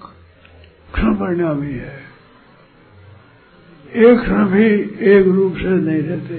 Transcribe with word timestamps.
क्षण 0.95 1.15
परिणामी 1.15 1.73
है। 1.73 2.01
एक 4.03 4.21
क्षण 4.21 4.47
भी 4.47 4.67
एक 5.11 5.27
रूप 5.27 5.57
से 5.57 5.75
नहीं 5.81 6.03
रहते। 6.03 6.39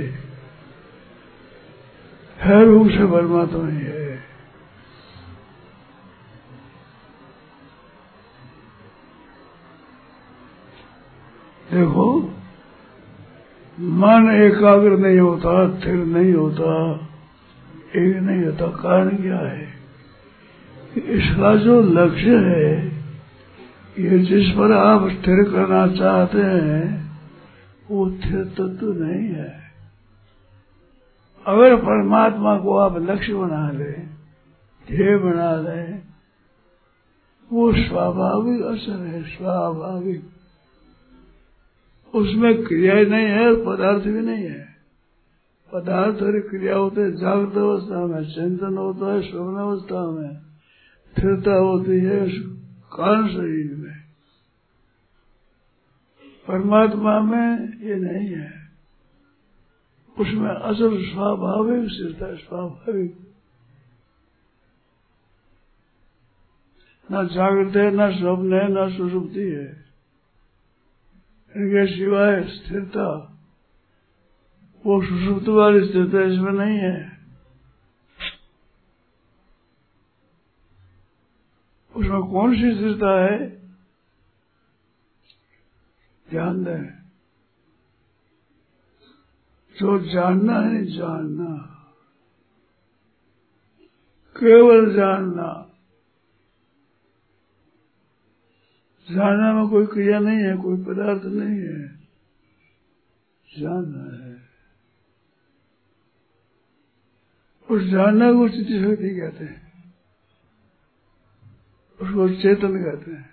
हर 2.40 2.66
रूप 2.66 2.90
से 2.90 3.06
परमात्मा 3.12 3.68
ही 3.70 3.84
है। 3.86 4.03
देखो, 11.74 12.34
मन 13.80 14.32
एकाग्र 14.32 14.98
नहीं 14.98 15.20
होता, 15.20 15.80
स्थिर 15.80 15.94
नहीं 15.94 16.34
होता, 16.34 16.94
एक 17.96 18.16
नहीं 18.16 18.46
होता, 18.46 18.68
कारण 18.68 19.10
क्या 19.10 19.40
है? 19.40 19.74
इसका 20.98 21.56
जो 21.56 21.82
लक्ष्य 21.82 22.38
है, 22.38 22.88
ये 24.00 24.20
जिस 24.20 24.50
पर 24.50 24.72
आप 24.72 25.10
स्थिर 25.10 25.44
करना 25.44 25.88
चाहते 25.88 26.38
हैं, 26.38 27.12
वो 27.92 28.10
स्थिर 28.10 28.46
तत्व 28.46 28.94
नहीं 28.94 29.30
है। 29.30 29.64
अगर 31.46 31.76
परमात्मा 31.76 32.58
को 32.58 32.78
आप 32.78 32.98
लक्ष्य 32.98 33.34
बना 33.34 33.72
लें, 33.72 34.10
ध्येय 34.88 35.18
बना 35.18 35.56
लें, 35.56 36.02
वो 37.52 37.74
स्वाभाविक 37.74 38.62
असर 38.62 39.06
है, 39.06 39.24
स्वाभाविक। 39.24 40.24
उसमें 42.16 42.64
क्रिया 42.64 42.96
ही 42.96 43.06
नहीं 43.06 43.26
है, 43.26 43.66
पदार्थ 43.66 44.04
भी 44.04 44.22
नहीं 44.22 44.46
है। 44.46 44.76
पदार्थ 45.74 46.24
और 46.24 46.40
क्रिया 46.40 46.76
होते 46.76 47.02
हैं, 47.02 47.16
जागृत 47.16 47.58
अवस्था 47.58 48.08
में, 48.08 48.34
चिंतन 48.34 48.78
होता 48.78 49.14
है 49.14 49.22
स्वप्न 49.22 49.56
अवस्था 49.56 50.12
में। 50.12 50.42
स्थिरता 51.12 51.54
होती 51.54 51.92
है 51.92 52.30
कारण 52.70 53.28
शरीर 53.28 53.76
में। 53.76 54.04
परमात्मा 56.48 57.20
में 57.20 57.80
ये 57.84 57.96
नहीं 57.96 58.36
है। 58.36 58.54
उसमें 60.20 60.52
असल 60.52 61.06
स्वाभाविक, 61.06 61.90
स्थिरता 61.90 62.36
स्वाभाविक। 62.36 63.18
न 67.12 67.28
जागृत 67.28 67.76
है, 67.76 67.92
न 67.92 68.20
स्वप्न 68.20 68.54
है, 68.54 68.72
न 68.72 68.98
सुसुप्ति 68.98 69.50
है। 69.50 69.83
इनके 71.56 71.96
सिवाय 71.96 72.44
स्थिरता 72.44 73.30
वो 74.86 75.02
सुसुप्त 75.02 75.48
वाली 75.48 75.88
स्थिरता 75.88 76.22
इसमें 76.22 76.52
नहीं 76.52 76.78
है। 76.78 77.20
उसमें 81.96 82.24
कौन 82.24 82.56
सी 82.56 82.76
स्थिरता 82.76 83.26
है? 83.26 83.50
ध्यान 86.30 86.64
दें। 86.64 87.04
जो 89.80 90.00
जानना 90.00 90.60
है, 90.60 90.86
जानना। 90.86 91.70
केवल 94.38 94.94
जानना। 94.94 95.73
जानना 99.14 99.54
में 99.54 99.68
कोई 99.68 99.86
क्रिया 99.86 100.20
नहीं 100.20 100.38
है, 100.38 100.58
कोई 100.58 100.84
पदार्थ 100.84 101.24
नहीं 101.24 101.60
है। 101.60 101.88
जानना 103.60 104.26
है। 104.26 104.34
उस 107.72 107.82
जानना 107.84 108.34
को 108.34 108.48
स्थिति 108.48 108.80
शक्ति 108.82 109.22
कहते 109.22 109.44
हैं। 109.46 109.64
उसको 112.02 112.30
चेतन 112.30 112.84
कहते 112.84 113.12
हैं। 113.12 113.30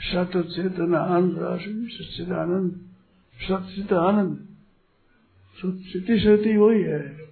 सत 0.00 0.46
चेतन 0.56 0.94
आनंद 0.94 1.58
सचिद 1.88 2.32
आनंद 2.32 2.90
सचित 3.36 3.92
आनंद। 3.92 4.48
स्थिति 5.56 6.20
शक्ति 6.20 6.56
वही 6.56 6.82
है। 6.82 7.28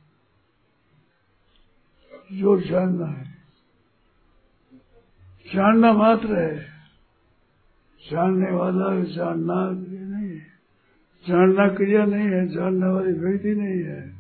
जो 2.33 2.61
जानना 2.61 3.07
है। 3.07 3.35
जानना 5.55 5.93
मात्र 5.93 6.39
है। 6.39 6.76
जानने 8.11 8.51
वाला 8.51 9.05
जानना 9.05 9.85
क्रिया 9.85 10.07
नहीं 10.07 10.31
है। 10.31 10.47
जानना 11.29 11.69
क्रिया 11.69 12.05
नहीं 12.05 12.29
है, 12.29 12.49
जानने 12.49 12.87
वाली 12.87 13.13
व्यक्ति 13.13 13.55
नहीं 13.55 13.83
है। 13.83 14.11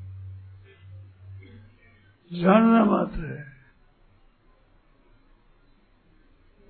जानना 2.42 2.84
मात्र 2.84 3.20
है। 3.20 3.47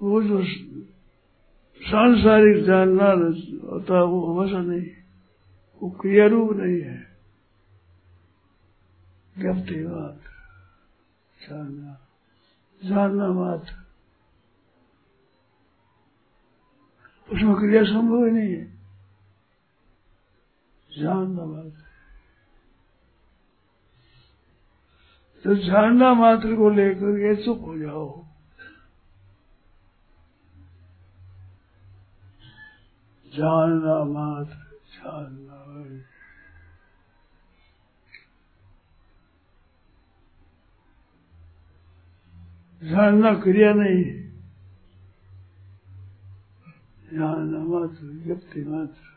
वो 0.02 0.22
जो 0.22 0.44
सांसारिक 1.80 2.64
जानना 2.64 3.04
होता 3.72 3.94
है, 3.94 4.04
वो 4.04 4.34
हमेशा 4.34 4.60
नहीं। 4.60 4.90
वो 5.82 5.90
क्रिया 5.90 6.26
रूप 6.26 6.52
नहीं 6.52 6.82
है। 6.82 7.16
व्यक्ति 9.38 9.86
मात्र 9.86 10.30
जानना। 11.46 12.08
जानना 12.84 13.32
मात्र। 13.32 13.85
उसमें 17.32 17.54
क्रिया 17.56 17.82
संभव 17.84 18.24
ही 18.24 18.30
नहीं 18.30 18.52
है। 18.52 18.64
जानना 20.90 21.44
मात्र 21.44 21.84
तो 25.44 25.54
जानना 25.54 26.12
मात्र 26.14 26.56
को 26.56 26.70
लेकर 26.70 27.16
के 27.16 27.34
चुप 27.44 27.60
हो 27.62 27.78
जाओ। 27.78 28.24
जानना 33.32 34.04
मात्र, 34.04 34.78
जानना 34.94 35.56
जानना 42.82 43.34
क्रिया 43.34 43.72
नहीं 43.72 44.04
है। 44.04 44.25
जानना 47.08 47.58
मात्र 47.64 48.06
व्यक्ति 48.26 48.60
मात्र 48.64 49.14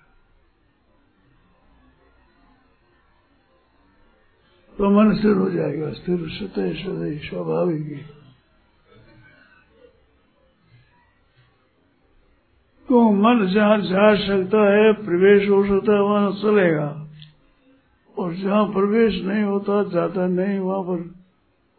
तो 4.77 4.89
मन 4.91 5.13
स्थिर 5.15 5.35
हो 5.35 5.49
जाएगा 5.49 5.91
स्थिर 5.93 6.27
सतह 6.31 6.73
सदय 6.75 7.17
स्वाभाविक 7.19 7.87
ही 7.87 7.97
तो 12.87 13.01
मन 13.15 13.45
जहाँ 13.47 13.77
जा 13.83 14.05
सकता 14.17 14.61
है 14.67 14.93
प्रवेश 15.01 15.49
हो 15.49 15.63
सकता 15.65 15.93
है 15.93 16.01
वहाँ 16.01 16.31
चलेगा 16.37 16.87
और 18.17 18.33
जहाँ 18.35 18.65
प्रवेश 18.71 19.21
नहीं 19.23 19.43
होता 19.43 19.83
जाता 19.89 20.27
नहीं 20.29 20.57
वहाँ 20.59 20.81
पर 20.83 21.03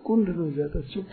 कुंड 0.00 0.28
हो 0.36 0.50
जाता 0.50 0.80
चुप 0.88 1.06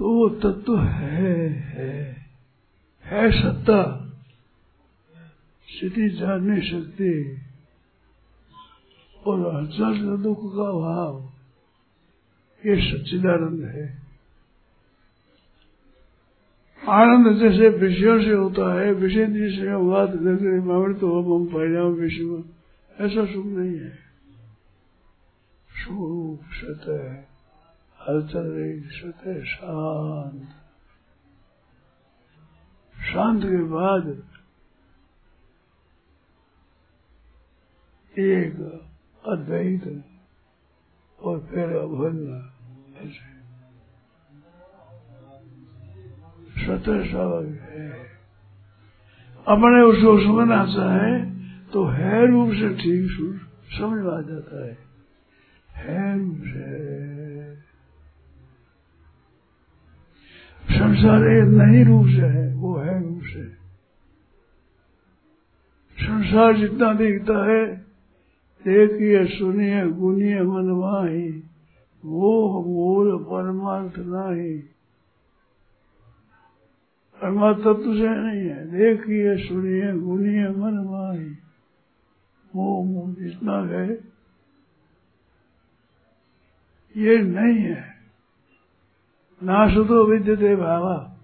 तो 0.00 0.10
वो 0.10 0.28
तत्व 0.28 0.78
है 0.78 1.48
है 1.48 2.16
है 3.04 3.30
सत्ता। 3.30 4.06
स्थिति 5.68 6.08
जान 6.08 6.44
नहीं 6.44 6.70
सकती। 6.70 7.36
और 9.26 9.56
हज़ार 9.56 10.16
दुख 10.16 10.38
का 10.38 10.70
भाव, 10.72 11.32
ये 12.66 12.76
सच्चिदानंद 12.76 13.64
है। 13.64 13.98
आनंद 16.88 17.38
जैसे 17.38 17.68
विषयों 17.68 18.20
से 18.22 18.32
होता 18.32 18.80
है, 18.80 18.92
विषय 18.92 19.26
जिसे 19.26 19.76
बात 19.76 20.08
अमृत 20.08 21.02
हो 21.02 21.36
हम 21.36 21.46
परिणाम 21.46 21.92
विषय 21.92 22.42
ऐसा 23.04 23.24
सुख 23.32 23.46
नहीं 23.46 23.78
है। 23.78 23.98
स्वरूप 25.70 26.40
सतह 26.52 27.29
हलचल 28.08 28.46
रही 28.46 28.80
सतह 28.80 29.44
शांत। 29.44 30.48
शांत 33.12 33.42
के 33.42 33.62
बाद 33.64 34.22
एक 38.18 38.52
अद्वैत 39.26 40.04
और 41.20 41.40
फिर 41.40 41.64
अभन्न 41.64 42.52
ऐसे। 42.96 43.30
स्वतः 46.64 47.10
स्वाभाविक 47.10 47.60
है। 47.60 47.90
अपने 49.48 49.82
उसको 49.82 50.18
सुनना 50.20 50.66
है 50.96 51.40
तो 51.70 51.86
है 51.86 52.26
रूप 52.26 52.50
से 52.50 52.76
ठीक, 52.76 53.40
समझ 53.78 54.02
में 54.02 54.12
आ 54.12 54.20
जाता 54.20 54.66
है। 54.66 54.78
है 55.70 56.18
रूप 56.18 56.38
से। 56.38 57.09
संसार 60.90 61.28
एक 61.28 61.44
नहीं 61.44 61.84
रूप 61.84 62.06
से 62.06 62.26
है, 62.26 62.54
वो 62.54 62.78
है 62.78 63.08
रूप 63.08 63.20
से। 63.22 63.44
संसार 66.04 66.56
जितना 66.56 66.92
दिखता 66.92 67.50
है, 67.50 67.76
देखिए, 68.64 69.24
सुनिए, 69.26 69.86
गुनिए 69.86 70.42
मनवाही 70.42 71.42
वो 72.04 72.64
मूल 72.64 73.24
परमार्थ 73.24 73.92
नहीं। 73.98 74.58
परमात्म 77.22 77.62
तत्व 77.62 77.94
से 77.94 78.08
नहीं 78.08 78.48
है, 78.48 78.70
देखिए, 78.70 79.48
सुनिए, 79.48 79.92
गुनिए 79.92 80.48
मनवाही 80.48 81.30
वो 82.56 82.82
मूल 82.82 83.14
जितना 83.14 83.62
है, 83.66 83.88
ये 86.96 87.18
नहीं 87.18 87.58
है। 87.58 87.99
नासतो 89.42 90.04
विद्यते 90.04 90.56
भावा। 90.56 91.16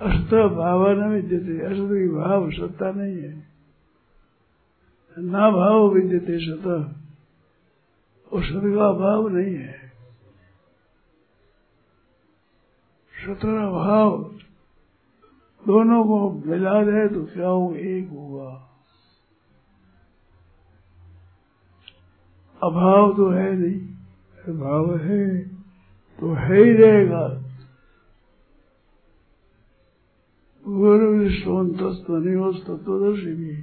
असत 0.00 0.34
भाव 0.34 0.90
न 0.90 1.08
विद्यते। 1.08 1.66
असत 1.66 1.92
की 1.92 2.08
भाव 2.08 2.50
सत्ता 2.50 2.90
नहीं 2.90 3.16
है। 3.16 3.48
ना 5.18 5.50
भाव 5.50 5.88
विद्यते 5.88 6.38
सत। 6.40 6.66
और 8.32 8.44
सत 8.44 8.54
का 8.54 8.92
भाव 8.92 9.28
नहीं 9.28 9.54
है। 9.54 9.90
सतरा 13.26 13.70
भाव 13.70 14.18
दोनों 15.66 16.04
को 16.04 16.32
मिला 16.46 16.82
दे 16.82 17.08
तो 17.08 17.24
क्या 17.24 17.48
हो 17.48 17.74
एक 17.74 18.08
होगा 18.08 18.66
अभाव 22.62 23.12
तो 23.16 23.30
है 23.30 23.52
नहीं, 23.56 23.80
भाव 24.60 24.96
है। 24.96 25.59
तो 26.20 26.32
है 26.32 26.64
ही 26.64 26.72
रहेगा। 26.72 27.28
गुरु 30.68 31.30
सोन 31.30 31.72
तत्व 31.72 32.16
निवस 32.16 32.56
तत्वदर्शी 32.56 33.34
भी। 33.34 33.62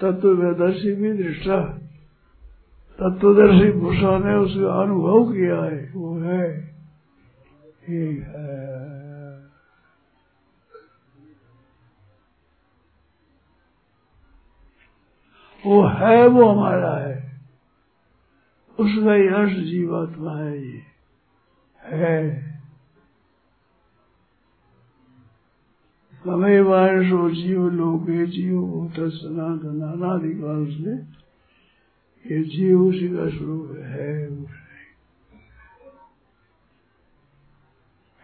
तत्वदर्शी 0.00 0.94
भी 0.94 1.12
दृष्टा 1.12 1.78
तत्वदर्शी 3.00 3.72
भूषा 3.72 4.18
ने 4.18 4.34
उसका 4.34 4.82
अनुभव 4.82 5.32
किया 5.32 5.62
है, 5.62 5.92
वो 5.94 6.18
है। 6.18 6.66
है। 7.88 8.26
वो 15.66 15.86
है, 15.86 16.26
वो 16.26 16.48
हमारा 16.48 16.96
है। 16.96 17.40
उसका 18.80 19.36
अर्थ 19.38 19.52
जीवात्मा 19.52 20.36
है 20.36 20.66
ये। 20.66 20.85
है 21.86 22.46
हमें 26.26 26.60
वारसो 26.60 27.30
जीव 27.30 27.68
लोके 27.68 28.26
जीव 28.26 28.60
भूत 28.60 28.92
सनातन 28.92 29.80
अनादिकाल 29.80 30.66
से, 30.66 31.16
ये 32.34 32.42
जीव 32.42 32.80
उसी 32.80 33.08
का 33.08 33.28
स्वरूप 33.28 33.76
है। 33.76 34.30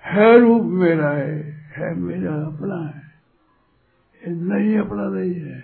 है 0.05 0.41
रूप 0.41 0.63
मेरा 0.63 1.11
है 1.11 1.43
है 1.77 1.95
मेरा 1.95 2.35
अपना 2.35 2.89
है। 2.89 3.03
नहीं 4.29 4.79
अपना 4.79 5.09
नहीं 5.09 5.35
है। 5.35 5.61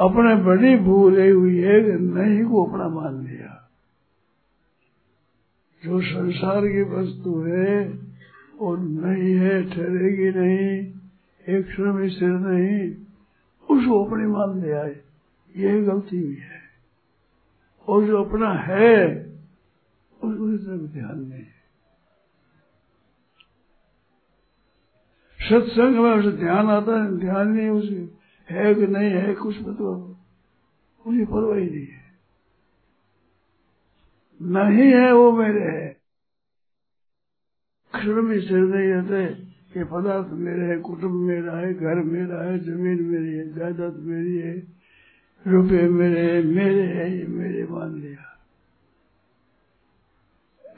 अपने 0.00 0.44
बड़ी 0.44 0.76
भूल 0.76 1.32
हुई 1.32 1.58
है 1.58 1.80
कि 1.80 1.92
नहीं 1.92 2.44
को 2.44 2.64
अपना 2.64 2.88
मान 2.88 3.26
लिया। 3.26 3.57
जो 5.84 6.00
संसार 6.00 6.60
की 6.60 6.82
वस्तु 6.82 7.40
है, 7.40 7.88
वो 8.56 8.76
नहीं 8.76 9.34
है, 9.34 9.70
ठहरेगी 9.70 10.38
नहीं, 10.38 10.92
एक 11.56 11.66
क्षण 11.66 11.92
नहीं, 12.26 12.90
उसको 13.70 14.04
अपने 14.04 14.26
मान 14.26 14.62
ले 14.62 14.72
आए। 14.72 15.00
यह 15.56 15.86
गलती 15.86 16.22
हुई 16.22 16.34
है। 16.34 16.62
और 17.88 18.06
जो 18.06 18.24
अपना 18.24 18.52
है, 18.52 19.26
उसको 20.24 20.56
तरफ़ 20.56 20.92
ध्यान 20.92 21.20
नहीं 21.20 21.44
सत्संग 25.40 25.96
में 25.96 26.10
उसे 26.10 26.32
ध्यान 26.32 26.66
आता 26.66 27.04
है, 27.04 27.18
ध्यान 27.18 27.48
नहीं, 27.48 27.68
उसे 27.68 28.10
है 28.50 28.74
कि 28.74 28.86
नहीं, 28.86 29.10
है 29.10 29.34
कुछ 29.34 29.60
मतलब 29.60 30.16
मुझे 31.06 31.24
परवाही 31.24 31.70
नहीं 31.70 31.86
है। 31.86 32.07
नहीं 34.42 34.92
है, 34.92 35.12
वो 35.12 35.32
मेरे 35.32 35.60
है। 35.60 35.96
क्षण 37.94 38.22
में 38.22 38.36
रहते 38.36 39.24
ये 39.76 39.84
पदार्थ 39.84 40.28
मेरे 40.28 40.66
है, 40.66 40.78
कुटुंब 40.78 41.14
मेरा 41.14 41.56
है, 41.56 41.74
घर 41.74 41.94
मेरा 41.94 42.42
है, 42.42 42.58
ज़मीन 42.58 43.02
मेरी 43.02 43.34
है, 43.34 43.54
जायदाद 43.54 43.96
मेरी 43.96 44.38
है, 44.38 44.54
रुपये 45.46 45.88
मेरे 45.88 46.20
है 46.20 46.42
मेरे 46.42 46.82
है, 46.82 47.18
ये 47.18 47.26
मेरे 47.26 47.64
मान 47.64 48.00
लिया। 48.00 48.40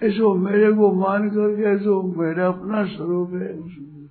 ऐसो 0.02 0.34
मेरे 0.34 0.72
को 0.72 0.92
मान 0.92 1.30
करके, 1.30 1.62
ऐसो 1.62 2.02
मेरा 2.02 2.48
अपना 2.48 2.84
स्वरूप 2.84 3.30
है 3.30 3.52
उसमें 3.54 4.10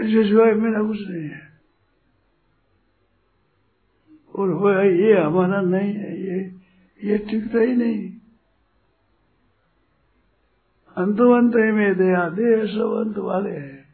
इसके 0.00 0.54
मेरा 0.54 0.82
कुछ 0.82 0.98
नहीं 1.08 1.28
है। 1.30 1.43
और 4.34 4.50
हो, 4.50 4.70
ये 4.70 5.20
हमारा 5.20 5.60
नहीं 5.60 5.94
है, 5.94 6.22
ये 6.22 6.54
ये 7.04 7.18
टिकता 7.18 7.58
ही 7.58 7.76
नहीं। 7.76 8.10
अंत 10.96 11.08
अंतवंत 11.08 11.54
में 11.54 11.96
दया 11.96 12.28
दे 12.28 12.66
सब 12.66 13.04
अंत 13.06 13.18
वाले 13.18 13.50
हैं। 13.50 13.84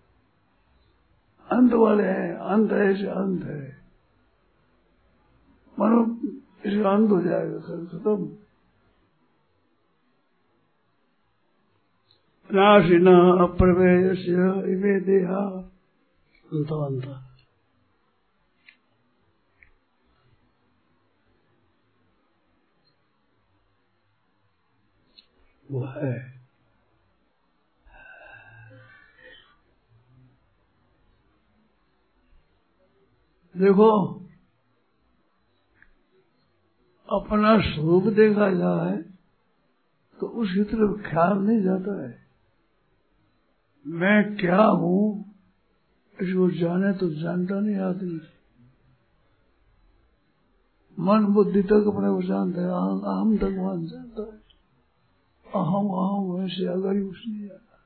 अंत 1.53 1.73
वाले 1.73 2.03
हैं, 2.03 2.35
अंत 2.35 2.73
है 2.73 2.95
से 2.95 3.07
अंत 3.07 3.45
है। 3.45 3.77
मानो, 5.79 6.19
इसका 6.67 6.91
अंत 6.91 7.11
हो 7.11 7.23
जाएगा 7.23 7.59
सर 7.59 7.87
खत्म। 7.87 8.33
नाशिना 12.53 13.45
अप्रवेश 13.45 14.29
इवे 14.69 15.01
देहा। 15.01 15.71
अंतवंत। 16.53 17.30
वो 25.71 25.85
है। 25.87 26.13
देखो, 33.55 33.91
अपना 37.09 37.57
स्वरूप 37.61 38.05
देखा 38.15 38.51
जाए 38.55 38.97
तो 40.19 40.27
उसकी 40.43 40.65
तरफ़ 40.65 41.01
ख्याल 41.11 41.39
नहीं 41.39 41.63
जाता 41.63 42.03
है। 42.03 42.11
मैं 43.87 44.37
क्या 44.37 44.63
हूँ 44.63 45.01
इसको 46.19 46.51
जाने 46.51 46.93
तो 46.93 47.09
जानता 47.15 47.61
नहीं 47.61 47.77
आदमी। 47.81 48.21
मन 50.99 51.27
बुद्धि 51.27 51.63
तक 51.63 51.89
अपने 51.89 52.09
को 52.09 52.23
जानता 52.23 52.61
है 52.61 52.69
अहम 53.13 53.37
तक 53.39 53.57
मान 53.59 53.87
जानता 53.87 54.23
है। 54.23 54.40
अहम 55.55 55.89
अहम, 55.89 56.33
वैसे 56.33 56.67
अगर 56.67 56.97
ही 56.97 57.49
जाता 57.49 57.77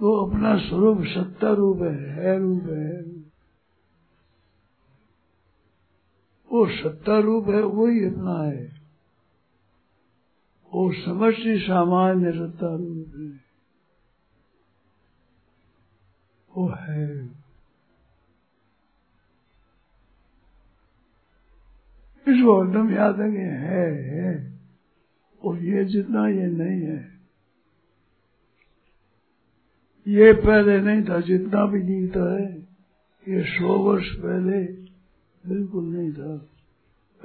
तो 0.00 0.26
अपना 0.26 0.58
स्वरूप 0.58 0.98
सत्ता 1.04 1.52
रूप 1.52 1.78
है 1.82 2.14
है 2.14 2.38
रूप 2.38 2.62
है 2.62 3.18
वो 6.52 6.66
सत्ता 6.66 7.18
रूप 7.18 7.48
है, 7.48 7.62
वही 7.62 8.04
अपना 8.04 8.42
है। 8.42 8.82
वो 10.74 10.92
समष्टि 10.92 11.58
सामान्य 11.58 12.32
सत्ता 12.32 12.76
रूप 12.76 13.12
है। 13.16 13.40
वो 16.56 16.68
है। 16.68 17.37
इसको 22.28 22.64
एकदम 22.64 22.94
याद 22.94 23.20
है 23.20 23.30
कि 23.30 23.36
है 23.36 24.02
है। 24.02 24.58
और 25.44 25.58
ये 25.58 25.84
जितना 25.84 26.28
ये 26.28 26.46
नहीं 26.46 26.80
है। 26.80 27.18
ये 30.08 30.32
पहले 30.32 30.80
नहीं 30.80 31.02
था, 31.08 31.20
जितना 31.20 31.66
भी 31.66 31.80
दिखता 31.80 32.42
है। 32.42 32.58
ये 33.28 33.44
सौ 33.44 33.78
वर्ष 33.78 34.14
पहले 34.14 34.62
बिल्कुल 35.46 35.84
नहीं 35.84 36.12
था। 36.12 36.48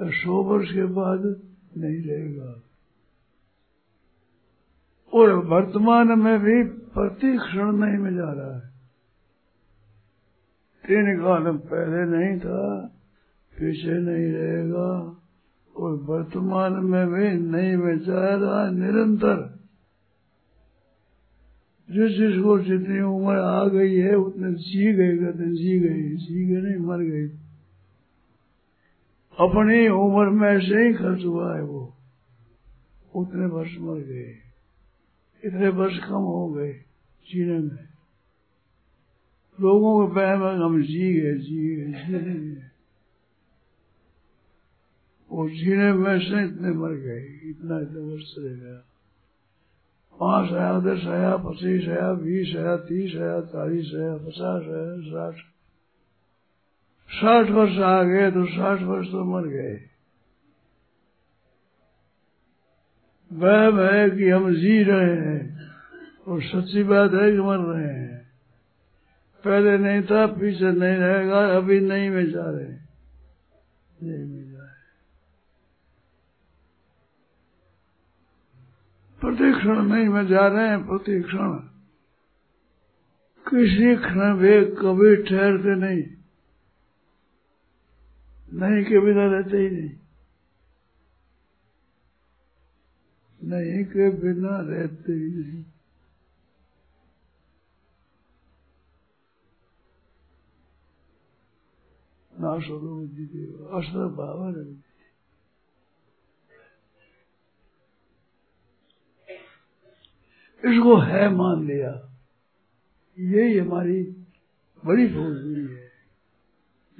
सौ 0.02 0.42
वर्ष 0.42 0.72
के 0.72 0.84
बाद 0.84 1.40
नहीं 1.76 2.02
रहेगा। 2.02 2.62
और 5.14 5.32
वर्तमान 5.32 6.18
में 6.18 6.40
भी 6.40 6.64
प्रति 6.64 7.38
क्षण 7.38 7.72
नहीं 7.72 7.98
में 7.98 8.14
जा 8.14 8.32
रहा 8.32 8.54
है। 8.54 8.74
तीन 10.86 11.22
काल 11.22 11.56
पहले 11.56 12.04
नहीं 12.04 12.40
था। 12.40 12.90
पीछे 13.60 13.92
नहीं 13.92 14.32
रहेगा 14.32 15.16
और 15.76 15.92
वर्तमान 15.94 16.72
में 16.72 17.06
भी 17.06 17.30
नहीं 17.30 17.76
में 17.76 17.96
निरंतर। 18.70 19.54
जिस 21.90 22.10
जिसको 22.18 22.58
जितनी 22.58 23.00
उम्र 23.00 23.36
आ 23.36 23.68
गई 23.68 23.96
है, 23.96 24.14
उतने 24.14 24.52
जी 24.52 24.92
गए 24.92 25.16
कहते 25.16 25.56
जी 25.56 25.80
गई 25.80 26.16
जी 26.16 26.46
गए 26.46 26.60
नहीं, 26.60 26.76
मर 26.76 26.98
गई। 26.98 27.28
अपनी 29.40 29.88
उम्र 29.88 30.30
में 30.30 30.60
से 30.60 30.88
ही 30.88 30.94
खर्च 30.94 31.24
हुआ 31.24 31.56
है 31.56 31.62
वो। 31.62 31.94
उतने 33.16 33.46
वर्ष 33.46 33.70
मर 33.78 33.94
गए। 33.94 34.34
इतने 35.44 35.68
वर्ष 35.68 35.98
कम 35.98 36.14
हो 36.14 36.52
गए 36.52 36.72
जीने 37.28 37.58
में। 37.58 37.88
लोगों 39.60 40.06
के 40.06 40.14
बहम 40.14 40.62
हम 40.62 40.82
जी 40.82 41.20
गए 41.20 41.34
जी 41.34 41.76
गए 41.76 41.92
जी 41.92 42.50
गए। 42.50 42.73
जीने 45.34 45.92
में 45.92 46.18
से 46.18 46.44
इतने 46.44 46.68
मर 46.70 46.90
गए, 46.90 47.22
इतना 47.50 47.80
इतने 47.80 48.00
वर्ष 48.00 48.34
रह 48.38 48.54
गया। 48.54 48.84
पाँच 50.20 50.52
आया, 50.52 50.80
दस 50.80 51.06
आया, 51.06 51.36
पच्चीस 51.36 51.88
आया, 51.88 52.12
बीस 52.12 52.56
आया, 52.56 52.76
तीस 52.76 53.16
आया, 53.16 53.40
चालीस 53.40 53.92
आया, 53.94 54.16
पचास 54.16 54.62
आया, 54.62 55.00
साठ। 55.00 55.34
साठ 57.10 57.50
वर्ष 57.50 57.78
आ 57.78 58.02
गए 58.02 58.30
तो 58.30 58.46
साठ 58.46 58.82
वर्ष 58.82 59.06
तो 59.06 59.24
मर 59.24 59.48
गए। 59.48 59.90
वह 63.32 63.92
है 63.92 64.10
कि 64.10 64.30
हम 64.30 64.54
जी 64.54 64.82
रहे 64.82 65.14
हैं 65.14 65.70
और 66.28 66.42
सच्ची 66.42 66.82
बात 66.82 67.14
है 67.14 67.32
कि 67.32 67.38
मर 67.38 67.58
रहे 67.58 67.94
हैं। 67.94 68.30
पहले 69.44 69.78
नहीं 69.78 70.02
था, 70.02 70.26
पीछे 70.26 70.72
नहीं 70.72 70.96
रहेगा, 70.96 71.56
अभी 71.56 71.80
नहीं 71.80 72.10
में 72.10 72.30
जा 72.30 72.50
रहे 72.50 72.68
नहीं 74.02 74.24
में 74.24 74.44
प्रतिक्षण 79.24 79.82
नहीं, 79.82 80.08
में 80.08 80.26
जा 80.26 80.46
रहे 80.46 80.68
हैं 80.68 80.86
प्रतिक्षण। 80.86 81.56
किसी 83.46 83.96
क्षण 83.96 84.32
वे 84.32 84.64
कभी 84.64 85.16
ठहरते 85.16 85.74
नहीं। 85.74 86.02
नहीं 88.60 88.84
के 88.84 89.00
बिना 89.00 89.26
रहते 89.26 89.56
ही 89.56 89.70
नहीं। 89.70 89.90
नहीं 93.42 93.84
के 93.84 94.10
बिना 94.10 94.60
रहते 94.60 95.12
ही 95.12 95.28
नहीं। 95.28 95.64
ना 102.40 102.58
स्वरूप 102.58 103.10
जी 103.10 103.44
असर 103.46 104.06
भाव 104.06 104.48
रही 104.48 104.80
इसको 110.64 110.96
है 110.96 111.28
मान 111.28 111.66
लिया। 111.66 112.20
यही 113.18 113.58
हमारी 113.58 114.02
बड़ी 114.86 115.14
हुई 115.14 115.76
है। 115.76 115.84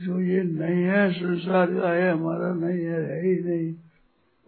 जो 0.01 0.21
ये 0.21 0.43
नहीं 0.43 0.83
है, 0.83 1.13
संसार 1.13 1.81
का 1.81 1.93
है, 1.93 2.13
हमारा 2.13 2.55
नहीं 2.55 2.85
है 2.85 3.03
है 3.03 3.27
ही 3.27 3.43
नहीं, 3.43 3.75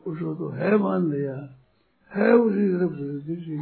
उसको 0.07 0.35
तो 0.35 0.49
है 0.49 0.77
मान 0.77 1.13
लिया। 1.13 1.59
है 2.15 2.33
उसी 2.33 2.79
तरफ़ 2.79 2.93
दृष्टि 2.93 3.57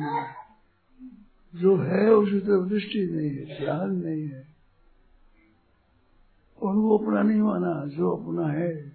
जो 1.59 1.77
है 1.77 2.11
उसी 2.11 2.41
तरफ़ 2.41 2.69
दृष्टि 2.69 3.07
नहीं 3.07 3.31
है 3.31 3.65
ध्यान 3.65 3.91
नहीं 3.91 4.29
है। 4.29 4.47
वो 6.63 6.99
अपना 6.99 7.23
नहीं 7.23 7.41
माना, 7.41 7.85
जो 7.87 8.11
अपना 8.11 8.47
है। 8.47 8.93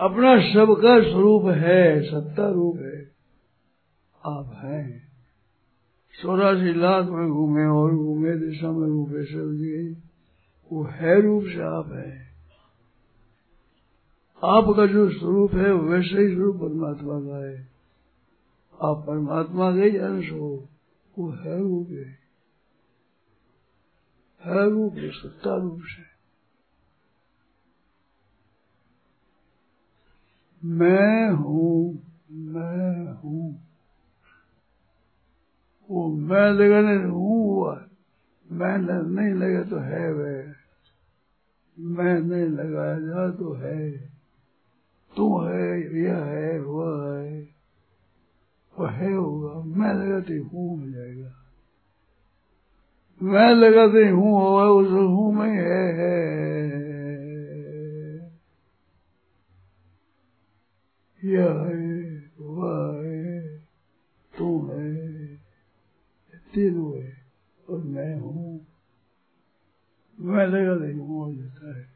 अपना 0.00 0.40
सबका 0.40 1.02
स्वरूप 1.10 1.42
है, 1.44 2.02
सत्ता 2.02 2.48
रूप 2.48 2.76
है। 2.76 3.10
आप 4.26 4.52
हैं। 4.64 5.01
चौरासी 6.22 6.74
लाख 6.74 7.04
में 7.04 7.30
घूमे 7.30 7.64
और 7.64 7.94
घूमे, 7.94 8.36
दिशा 8.36 8.70
में 8.70 8.90
घूमे, 8.90 9.24
सब 9.24 9.58
गए 9.60 10.02
वो 10.72 10.82
है 10.82 11.20
रूप 11.20 11.44
से 11.44 11.62
आप 11.62 11.92
है। 11.92 12.32
आपका 14.44 14.86
जो 14.86 15.10
स्वरूप 15.10 15.54
है 15.54 15.72
वैसे 15.72 16.22
ही 16.22 16.34
स्वरूप 16.34 16.56
परमात्मा 16.56 17.20
का 17.20 17.48
है। 17.48 17.68
आप 18.82 19.04
परमात्मा 19.06 19.74
के 19.74 19.82
ही 19.82 19.96
अंश 19.96 20.32
हो, 20.32 20.68
वो 21.18 21.30
है 21.30 21.60
रूप 21.60 21.88
है। 21.90 22.18
है 24.44 24.70
रूप 24.70 24.94
है, 24.94 25.10
सत्ता 25.10 25.56
रूप 25.56 25.80
से। 25.82 26.12
मैं 30.68 31.30
हूँ 31.30 32.02
मैं 32.30 33.12
हूँ। 33.12 33.71
वो 35.92 36.08
मैं 36.08 36.52
लगा 36.52 36.80
नहीं 36.80 37.04
हूँ 37.04 37.56
हुआ 37.56 37.86
मैं 38.50 38.78
नहीं 38.78 39.34
लगा 39.34 39.70
तो 39.70 39.78
है 39.78 40.12
वह 40.12 40.54
मैं 41.78 42.20
नहीं 42.20 42.46
लगाया 42.46 42.98
जा 42.98 43.30
तो 43.30 43.52
है। 43.52 43.90
तू 45.16 45.40
है 45.40 46.02
यह 46.02 46.16
है 46.16 46.60
वह 46.60 47.18
है। 47.18 47.48
वह 48.78 48.90
है 48.90 49.12
होगा। 49.12 49.62
मैं 49.64 49.94
लगाते 49.94 50.34
हूँ 50.34 50.80
हो 50.80 50.90
जाएगा। 50.90 51.32
मैं 53.22 53.54
लगाते 53.54 54.08
हूँ 54.08 54.32
होगा 54.32 54.64
उस 54.64 54.90
हूँ 54.90 55.34
में 55.34 55.50
है, 55.50 55.92
है। 55.92 56.32
यह 61.24 61.50
है 61.50 62.30
वह 62.40 63.02
है 63.04 63.58
तू 64.38 64.66
है 64.66 64.92
तीनों 66.54 67.02
है 67.02 67.26
और 67.68 67.78
मैं 67.78 68.20
हूँ। 68.20 68.66
मैं 70.20 70.46
लगा 70.46 70.86
नहीं 70.86 70.94
हूँ 70.94 71.24
हो 71.24 71.76
है। 71.76 71.92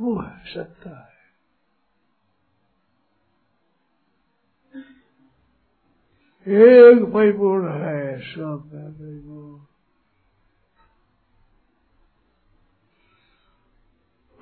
वो 0.00 0.20
है 0.20 0.44
सत्ता 0.54 0.90
है। 0.90 1.20
एक 6.46 7.12
परिपूर्ण 7.14 7.68
है, 7.68 8.20
सब 8.20 8.70
है 8.74 8.92
परिपूर्ण। 8.92 9.60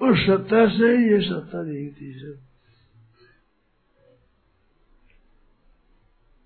उस 0.01 0.19
सत्ता 0.19 0.69
से 0.69 1.13
ये 1.13 1.21
सत्ता 1.21 1.63
दिखती 1.63 2.13
सब। 2.13 2.48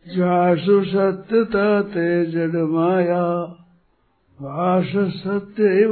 जासु 0.08 0.84
सत्यता 0.84 1.82
ते 1.82 2.26
जड़ 2.26 2.56
माया 2.56 3.44
भाष 4.40 4.92
सत्य 4.96 5.86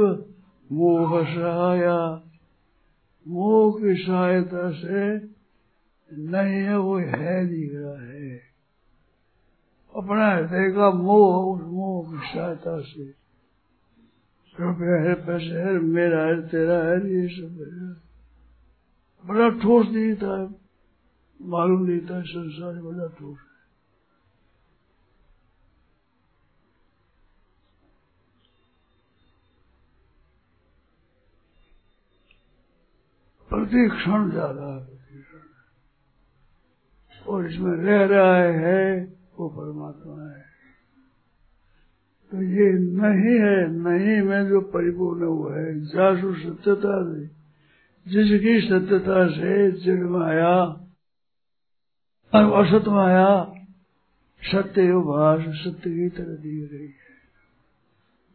मोह 0.71 1.25
सहाया। 1.25 2.21
मोह 3.27 3.79
की 3.79 4.03
सहायता 4.03 4.71
से 4.71 5.17
नहीं 6.17 6.53
है, 6.53 6.77
वो 6.77 6.97
है 6.97 7.47
दिख 7.47 7.71
रहा 7.73 8.05
है? 8.05 8.41
अपना 9.95 10.35
हृदय 10.35 10.71
का 10.71 10.91
मोह, 10.91 11.57
उस 11.57 11.67
मोह 11.67 12.11
की 12.11 12.17
सहायता 12.17 12.79
से। 12.79 13.03
रुपया 14.59 15.01
है 15.01 15.13
पैसे 15.13 15.59
है 15.59 15.79
मेरा 15.79 16.23
है, 16.23 16.47
तेरा 16.47 16.77
है, 16.77 16.97
ये 16.97 17.27
सब 17.27 17.51
है। 17.51 18.11
बड़ा 19.29 19.49
ठोस 19.49 19.87
दिखता 19.87 20.41
है 20.41 20.55
मालूम 21.41 21.87
दिखता 21.87 22.15
है 22.15 22.23
संसार 22.23 22.73
बड़ा 22.73 23.07
ठोस। 23.07 23.37
है 33.53 33.65
प्रति 33.65 33.89
क्षण 33.89 34.31
जा 34.31 34.45
रहा 34.45 34.79
है। 34.79 35.01
और 37.27 37.51
इसमें 37.51 37.77
रह 37.77 38.05
रहा 38.05 38.43
है 38.43 39.13
वो 39.39 39.49
परमात्मा 39.49 40.29
है। 40.29 40.51
तो 42.31 42.37
ये 42.37 42.73
नहीं 42.73 43.39
है, 43.39 43.71
नहीं 43.71 44.21
में 44.21 44.49
जो 44.49 44.61
परिपूर्ण 44.61 45.25
हुआ 45.25 45.57
है। 45.57 45.81
जासु 45.81 46.33
सत्यता 46.33 47.13
से, 47.13 47.25
जिसकी 48.07 48.61
सत्यता 48.61 49.27
से 49.27 49.71
जड़ 49.71 50.03
माया 50.03 50.57
और 52.35 52.65
असत 52.65 52.87
माया 52.87 53.53
सत्य 54.41 54.91
भाष 54.91 55.45
सत्य 55.63 55.89
की 55.89 56.09
तरह 56.09 56.35
दी 56.35 56.67
गई 56.67 56.85
है। 56.85 57.11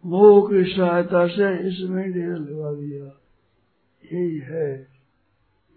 मोह 0.06 0.50
की 0.50 0.75
सहायता 0.76 1.26
से 1.26 1.68
इसमें 1.68 2.12
डेरा 2.12 2.37
लगा 2.37 2.75
दिया। 2.75 3.04
यही 4.12 4.38
है। 4.38 4.96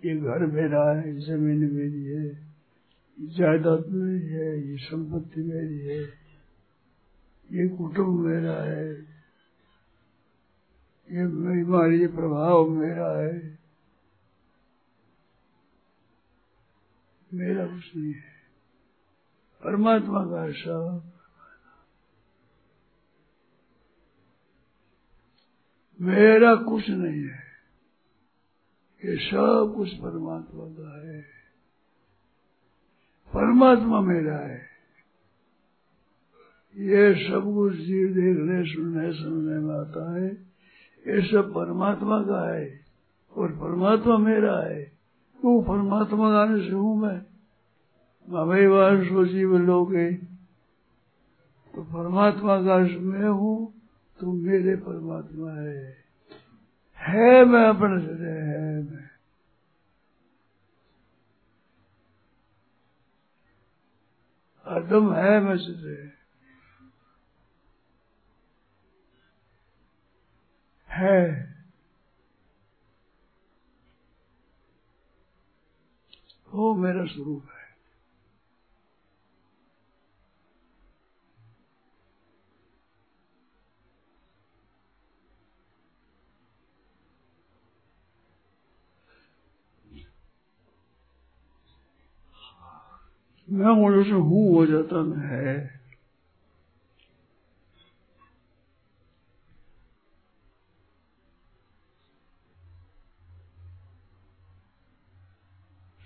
ये 0.06 0.16
घर 0.16 0.46
मेरा 0.46 0.92
है, 0.92 1.20
ज़मीन 1.20 1.72
मेरी 1.72 2.04
है 2.04 2.26
ये 3.18 3.28
जायदाद 3.28 3.86
मेरी 3.88 4.28
है, 4.28 4.72
ये 4.72 4.78
संपत्ति 4.78 5.42
मेरी 5.42 5.80
है, 5.80 6.02
ये 7.52 7.68
कुटुंब 7.68 8.20
मेरा 8.20 8.56
है, 8.64 8.90
ये 11.10 11.28
बीमारी 11.28 12.08
प्रभाव 12.08 12.70
मेरा 12.70 13.20
है, 13.20 13.60
मेरा 17.34 17.66
कुछ 17.68 17.96
नहीं 17.96 18.14
है। 18.14 18.30
परमात्मा 19.64 20.24
का 20.26 20.52
सब 20.52 21.12
मेरा 26.02 26.56
कुछ 26.56 26.90
नहीं 26.90 27.24
है। 27.24 27.49
ये 29.06 29.16
सब 29.16 29.74
कुछ 29.78 29.94
परमात्मा 29.94 30.64
का 30.64 31.08
है। 31.08 31.22
परमात्मा 33.34 34.02
मेरा 34.02 34.38
है। 34.38 34.62
ये 36.78 37.30
सब 37.30 37.44
कुछ 37.44 37.74
जीव 37.74 38.08
देखने, 38.08 38.74
सुनने 38.74 39.14
सुनने 39.14 39.60
में 39.60 39.76
आता 39.76 40.16
है। 40.16 40.28
ये 41.08 41.22
सब 41.22 41.54
परमात्मा 41.54 42.22
का 42.22 42.56
है 42.56 42.80
और 43.38 43.52
परमात्मा 43.52 44.18
मेरा 44.18 44.60
है। 44.60 44.92
वो 45.46 45.62
परमात्मा 45.62 46.30
गाने 46.30 46.64
से 46.64 46.72
हूँ 46.72 47.02
मैं? 47.02 47.22
मवे 48.30 48.68
सो 49.06 49.26
जीव 49.26 49.58
लोग 49.58 49.94
तो 51.76 51.82
परमात्मा 51.82 52.62
का 52.62 52.78
मैं 53.00 53.30
हूँ 53.30 53.74
तो 54.20 54.32
मेरे 54.34 54.76
परमात्मा 54.76 55.52
है। 55.52 56.09
है 57.10 57.46
मैं 57.46 57.66
अपने 57.70 58.08
से 58.08 58.24
है 58.24 58.84
मैं 58.84 59.10
अदम 64.66 65.14
है। 65.16 65.40
मैं 65.40 65.58
से 65.58 65.96
है। 70.90 71.44
वो 76.50 76.76
मेरा 76.76 77.06
स्वरूप 77.06 77.44
है। 77.54 77.59
मैं 93.52 93.76
हूँ 93.76 94.04
से 94.04 94.12
हूँ 94.12 94.56
हो। 94.56 94.66
जाता 94.66 95.04
मैं 95.04 95.28
है 95.30 95.58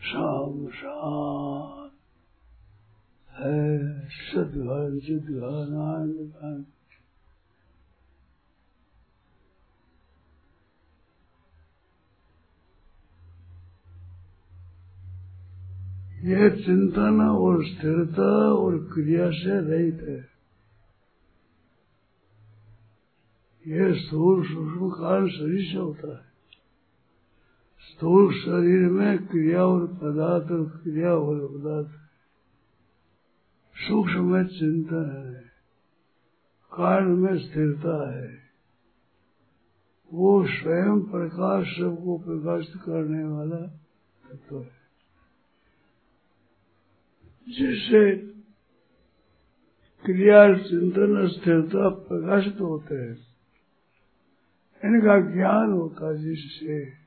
शान 0.03 1.91
है 3.29 4.09
सदघन 4.09 4.99
सिद्धघन 4.99 5.77
आनंद 5.77 6.82
यह 16.23 16.49
चिंतन 16.49 17.21
और 17.21 17.65
स्थिरता 17.65 18.53
और 18.53 18.77
क्रिया 18.77 19.31
से 19.31 19.59
रहित 19.59 20.01
है। 20.01 20.29
यह 23.67 23.93
स्थूल 23.93 24.43
सूक्ष्म 24.43 24.89
काल 24.89 25.29
शरीर 25.29 25.71
से 25.71 25.77
होता 25.77 26.13
है। 26.13 26.23
स्थूल 27.79 28.33
शरीर 28.33 28.89
में 28.89 29.27
क्रिया 29.27 29.65
और 29.65 29.87
पदार्थ 29.87 30.51
और 30.51 30.81
क्रिया 30.83 31.13
और 31.13 31.47
पदार्थ 31.47 31.87
सूक्ष्म 33.77 34.31
में 34.31 34.45
चिंतन 34.45 35.33
है। 35.35 35.41
कारण 36.73 37.15
में 37.15 37.37
स्थिरता 37.37 38.17
है। 38.17 38.37
वो 40.13 40.47
स्वयं 40.47 41.01
प्रकाश 41.01 41.67
सबको 41.67 42.17
प्रकाशित 42.17 42.81
करने 42.81 43.23
वाला 43.23 43.55
तत्व 43.55 44.59
है। 44.59 44.82
जिससे 47.53 48.15
क्रिया, 50.05 50.57
चिंतन, 50.57 51.27
स्थिरता 51.27 51.89
प्रकाशित 51.89 52.61
होते 52.61 52.95
हैं। 52.95 53.17
इनका 54.85 55.33
ज्ञान 55.33 55.71
होता 55.71 56.07
है 56.07 56.17
जिससे 56.17 57.03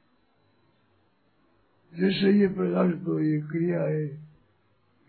जिससे 1.94 2.32
ये 2.32 2.48
प्रकाशित 2.48 3.06
हो, 3.06 3.20
ये 3.20 3.40
क्रिया 3.40 3.82
है, 3.82 4.04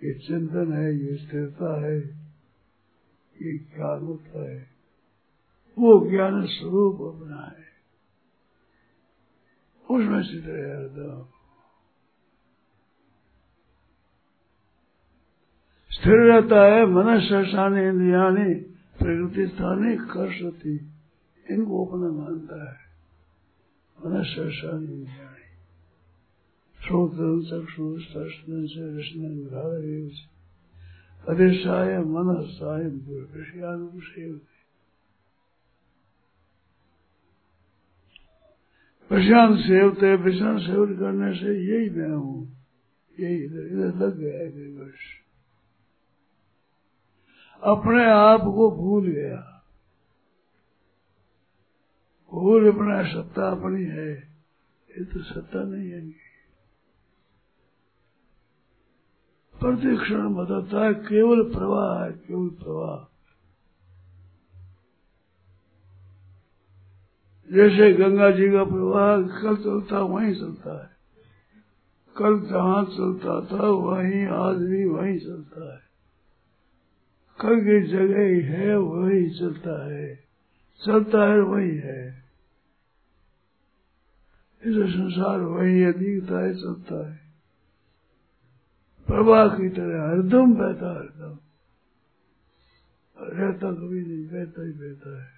ये 0.03 0.13
चिंतन 0.13 0.73
है, 0.73 0.95
ये 0.95 1.15
स्थिरता 1.15 1.81
है, 1.85 1.97
ये 3.41 3.57
ज्ञान 3.57 3.99
होता 3.99 4.51
है। 4.51 4.69
वो 5.79 6.09
ज्ञान 6.09 6.45
स्वरूप 6.45 7.15
अपना 7.15 7.41
है। 7.41 7.67
उसमें 9.91 10.23
सिद्ध 10.23 10.45
रहता 10.47 11.36
स्थिर 15.97 16.13
रहता 16.13 16.61
है 16.63 16.85
मनुष्य 16.85 17.45
शानी 17.45 17.87
इंद्रियाणी, 17.87 18.53
प्रकृति 18.99 19.47
स्थानी 19.47 19.95
कर 19.95 20.33
सकती 20.33 20.89
इनको 21.49 21.85
अपना 21.85 22.11
मानता 22.11 22.71
है। 22.71 22.77
मनुष्य 24.05 24.51
शानी 24.51 24.85
इंद्रियाणी। 24.85 25.37
श्रोत्रम 26.87 27.41
चक्षु 27.41 27.99
स्पर्शन 27.99 28.65
से 28.65 28.99
रचना 28.99 29.27
विभाग 29.27 29.73
मन 32.05 32.35
विषयानुसेव 33.35 34.41
विषयान 39.11 39.57
सेवते, 39.57 40.15
विषयान 40.15 40.57
सेवन 40.57 40.95
करने 40.95 41.33
से 41.33 41.77
यही 41.77 41.89
मैं 41.89 42.09
हूँ। 42.09 42.57
यही 43.19 43.35
इधर 43.35 43.67
इधर 43.67 44.05
लग 44.05 44.17
गया 44.17 44.39
है 44.39 44.49
वर्ष। 44.49 45.16
अपने 47.63 48.05
आप 48.05 48.41
को 48.41 48.71
भूल 48.71 49.07
गया। 49.07 49.63
भूल 52.31 52.71
अपना 52.71 53.03
सत्ता 53.03 53.51
अपनी 53.51 53.83
है। 53.83 54.11
ये 54.89 55.05
तो 55.05 55.23
सत्ता 55.23 55.63
नहीं 55.63 55.91
है। 55.91 56.09
प्रत्येक 59.59 59.99
क्षण 59.99 60.33
बताता 60.33 60.85
है, 60.85 60.93
केवल 60.93 61.43
प्रवाह 61.43 62.03
है, 62.03 62.11
केवल 62.11 62.49
प्रवाह। 62.49 63.13
जैसे 67.51 67.93
गंगा 67.93 68.31
जी 68.31 68.51
का 68.51 68.63
प्रवाह 68.63 69.21
कल 69.21 69.55
चलता, 69.55 69.99
वहीं 69.99 70.35
चलता 70.35 70.83
है। 70.83 70.97
कल 72.17 72.39
जहाँ 72.39 72.85
चलता 72.85 73.45
था, 73.45 73.61
वहीं 73.61 74.25
आज 74.25 74.57
भी 74.57 74.85
वहीं 74.85 75.19
चलता 75.19 75.75
है। 75.75 75.86
कल 77.41 77.59
की 77.59 77.87
जगह 77.87 78.27
ही 78.27 78.75
वही 78.75 79.39
चलता 79.39 79.93
है। 79.93 80.15
चलता 80.85 81.33
है, 81.33 81.39
वही 81.39 81.77
है। 81.77 82.23
इस 84.63 84.75
संसार 84.75 85.39
वही 85.39 85.79
है 85.79 85.93
दिखता 85.93 86.39
है, 86.39 86.53
चलता 86.53 87.11
है। 87.11 87.19
प्रवाह 89.07 89.47
की 89.47 89.69
तरह 89.69 90.07
हरदम 90.07 90.53
बहता 90.53 90.93
हरदम। 90.93 91.39
रहता 93.19 93.71
कभी 93.71 94.01
नहीं, 94.01 94.27
बहता 94.27 94.65
ही 94.65 94.71
बहता 94.71 95.23
है। 95.23 95.29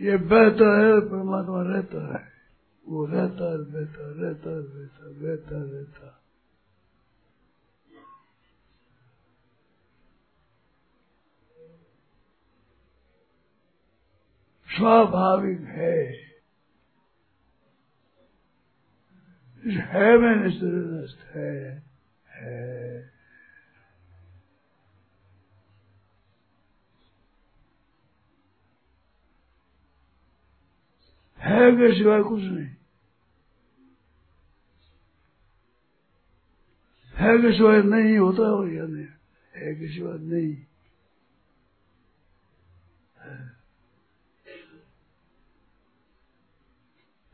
ये 0.00 0.16
बहता 0.16 0.80
है, 0.80 1.00
परमात्मा 1.00 1.62
रहता 1.62 2.18
है। 2.18 2.32
वो 2.88 3.06
रहता 3.06 3.50
है, 3.50 3.58
बहता, 3.58 4.22
रहता 4.22 4.50
है 4.50 4.62
बहता 4.62 5.10
बहता, 5.10 5.76
रहता। 5.76 6.17
स्वाभाविक 14.78 15.60
है। 15.60 16.12
है 19.76 20.18
में 20.18 20.36
निश्चित 20.36 21.36
है। 21.36 21.82
है। 22.28 22.98
है 31.40 31.72
के 31.72 31.98
सिवाय 31.98 32.22
कुछ 32.22 32.42
नहीं। 32.42 32.74
है 37.14 37.38
के 37.38 37.52
सिवाय 37.56 37.82
नहीं 37.82 38.18
होता 38.18 38.48
हो 38.48 38.66
या 38.66 38.84
नहीं? 38.84 39.06
है 39.56 39.74
के 39.74 39.88
सिवाय 39.94 40.18
नहीं। 40.18 40.54
है। 43.20 43.57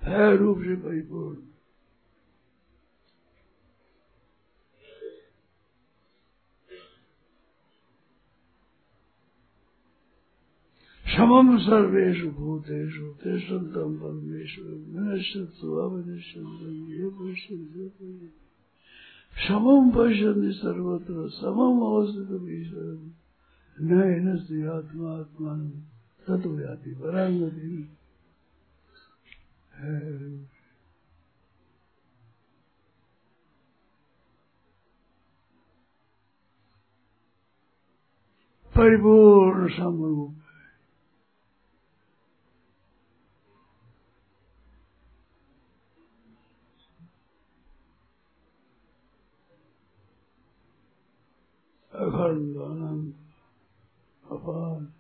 रूप 0.07 0.59
से 0.59 0.77
परिपूर्ण 0.77 1.37
समम 11.05 11.59
सर्वेशु 11.59 12.31
भूतेषु 12.31 13.05
विनश्यत्व 14.95 15.73
अविनश्यंतम 15.81 17.09
पश्य 17.19 17.57
समम 19.49 19.91
पश्यन्ति 19.91 20.53
सर्वत्र 20.53 21.29
समम 21.29 21.77
अवस्थित 21.81 22.31
ईश्वर 22.51 22.95
न 23.79 23.91
आत्मा 24.69 25.11
आत्मा 25.19 25.53
तत्व 26.29 26.61
याति 26.61 26.95
परांगति 26.95 27.71
परिपूर्ण 38.75 39.69
समरूप 39.69 40.35
अखंड 51.93 52.59
आनंद 52.63 53.15
अपार। 54.25 54.94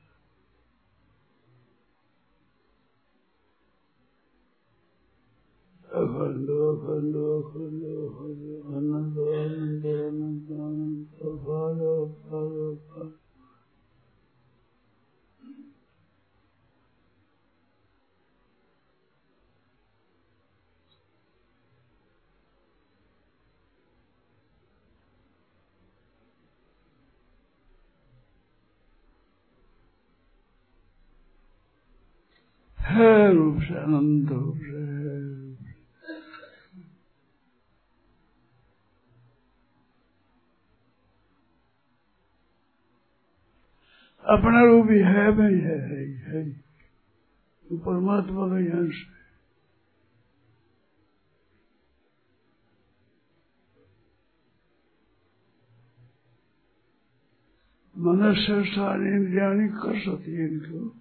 अखंड 6.14 6.50
अखंड 6.50 7.16
अखंड 7.18 7.84
अखंड 7.86 8.44
आनंद 8.70 9.18
आनंद 9.20 9.86
आनंद 9.88 10.52
आनंद 10.60 11.24
अपार 11.24 11.80
अपार 11.86 12.52
अपार 12.66 13.10
है 32.80 33.34
रूप 33.34 33.60
से 33.62 33.76
अनंत 33.76 34.32
रूप 34.32 34.58
से 34.60 34.84
अपना 44.39 44.65
रूप 44.65 44.87
ही 44.91 44.99
है 44.99 45.33
भाई 45.33 45.55
है 45.55 45.81
है, 45.81 46.43
ही। 46.43 46.51
वो 47.73 47.79
परमात्मा 47.79 48.49
का 48.49 48.57
ही 48.57 48.69
अंश 48.69 49.07
है 49.09 49.15
मनुष्य 57.99 58.65
सारी 58.65 59.07
इंद्रियाणी 59.07 59.69
कर 59.69 60.01
सकती 60.01 60.33
है 60.33 60.49
इनको। 60.49 60.97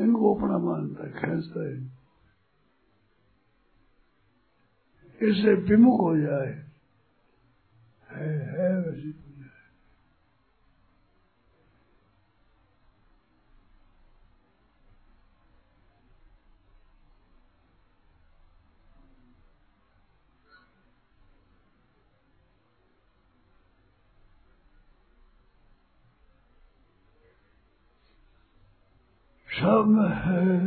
इनको 0.00 0.34
अपना 0.34 0.58
मानता 0.58 1.06
है 1.06 1.12
खेचता 1.12 1.68
है। 1.68 1.84
इससे 5.30 5.54
विमुख 5.54 6.00
हो 6.00 6.18
जाए। 6.18 6.66
है 8.10 8.38
है, 8.38 8.80
वैसी। 8.80 9.31
सब 29.62 30.12
है। 30.14 30.58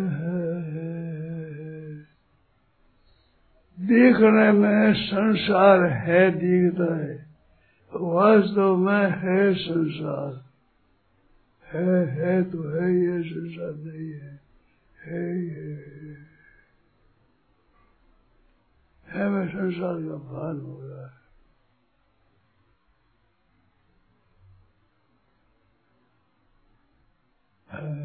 देखने 3.88 4.52
में 4.52 4.94
संसार 4.94 5.84
है, 5.84 6.32
दिखता 6.32 6.96
है। 6.98 7.26
वास्तव 7.94 8.76
में 8.76 9.10
है 9.10 9.54
संसार। 9.54 10.46
है 11.66 12.06
है 12.06 12.44
तो 12.44 12.70
है, 12.70 12.96
ये 12.96 13.24
संसार 13.24 13.76
नहीं 13.76 14.12
है। 14.12 14.40
है, 15.06 15.46
ये 15.46 15.76
है 19.08 19.30
मैं 19.30 19.48
संसार 19.48 19.94
का 19.94 20.16
भान 20.16 20.62
हो 20.62 20.80
रहा 20.82 21.08
है। 21.08 21.26
है। 27.72 28.05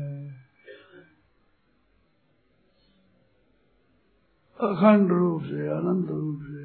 अखंड 4.61 5.09
रूप 5.09 5.43
से, 5.43 5.69
अनंत 5.69 6.09
रूप 6.09 6.41
से। 6.43 6.61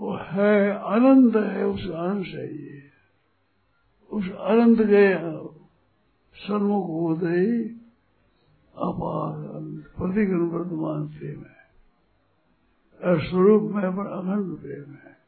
वो 0.00 0.16
है 0.16 0.70
अनंत, 0.70 1.36
है 1.36 1.66
उस 1.66 1.90
अंश 1.90 2.28
है। 2.34 2.46
ये 2.62 2.82
उस 4.10 4.30
अनंत 4.30 4.78
के 4.80 5.06
सन्मुख 6.46 6.86
होते 6.86 7.26
ही 7.26 7.68
अपार 8.76 9.34
प्रतिगण 9.96 10.40
वर्तमान 10.40 11.08
प्रेम 11.08 11.40
है। 11.40 11.56
स्वरूप 13.30 13.62
में 13.62 13.96
पर 13.96 14.06
अखंड 14.06 14.56
प्रेम 14.58 14.94
है। 14.94 15.25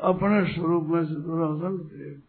अपने 0.00 0.54
स्वरूप 0.54 0.86
में 0.86 1.04
से 1.04 1.14
अखंड 1.14 1.88
प्रेम 1.88 2.22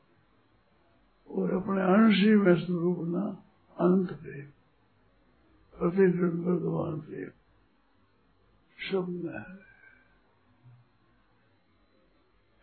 और 1.35 1.51
अपने 1.51 1.81
अंशी 1.81 2.35
में 2.35 2.65
स्वरूप 2.65 2.97
ना 3.01 3.43
अनंत 3.79 4.13
प्रेम 4.13 4.49
प्रतिकृत 5.79 6.33
वर्तमान 6.33 7.01
प्रेम 7.01 7.29
सब 8.91 9.09
में 9.09 9.33
है। 9.33 9.73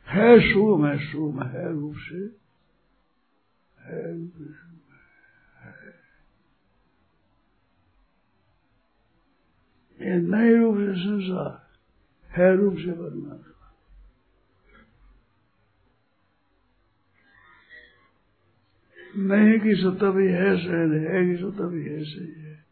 है 0.09 0.53
शुभ 0.53 0.81
में 0.81 0.99
शुभ 0.99 1.43
है 1.43 1.73
रूप 1.73 1.97
से। 1.97 2.41
है 3.79 4.15
है 5.61 6.01
ये 10.01 10.17
नए 10.17 10.57
रूप 10.57 10.77
से 10.77 10.95
संसार, 10.95 11.69
है 12.31 12.57
रूप 12.57 12.75
से 12.75 12.93
परमात्मा 12.93 13.60
नहीं 19.16 19.61
की 19.61 19.75
सत्ता 19.75 20.11
भी 20.11 20.29
है 20.29 20.57
सही 20.57 21.05
है 21.05 21.27
की 21.27 21.37
सत्ता 21.37 21.64
भी 21.64 21.85
है, 21.85 22.05
सही 22.05 22.42
है। 22.42 22.64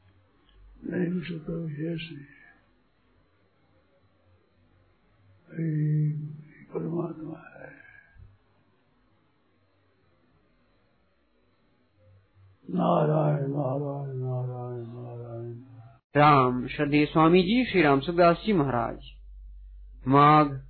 नहीं 0.85 1.12
की 1.12 1.27
सत्ता 1.29 1.53
भी 1.53 1.74
है, 1.74 1.96
सही 1.96 2.16
है। 2.16 2.38
परमात्मा 6.74 7.38
है। 7.38 7.68
नारायण 12.70 13.48
नारायण 13.48 14.16
नारायण 14.16 14.85
नारायण। 14.87 15.55
राम 16.16 16.66
श्रद्धेय 16.66 17.07
स्वामी 17.07 17.42
जी 17.42 17.64
श्री 17.64 17.83
राम 17.83 18.01
सुखदास 18.01 18.42
जी 18.46 18.53
महाराज। 18.53 19.01
माघ 20.09 20.61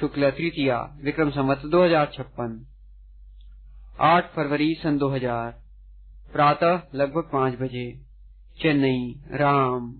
शुक्ल 0.00 0.30
तृतीया, 0.30 0.98
विक्रम 1.04 1.30
संवत, 1.30 1.62
दो 1.66 1.84
हज़ार 1.84 2.10
छप्पन। 2.14 2.66
आठ 4.00 4.34
फरवरी 4.34 4.74
सन 4.74 4.98
दो 4.98 5.08
हज़ार। 5.08 5.50
प्रातः 6.32 6.82
लगभग 6.94 7.30
पाँच 7.32 7.54
बजे। 7.54 8.00
चेन्नई 8.62 9.20
राम। 9.32 9.94